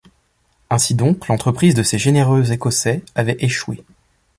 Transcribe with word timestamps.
Ainsi 0.71 0.95
donc 0.95 1.27
l’entreprise 1.27 1.75
de 1.75 1.83
ces 1.83 1.99
généreux 1.99 2.51
Écossais 2.53 3.03
avait 3.13 3.37
échoué. 3.39 3.83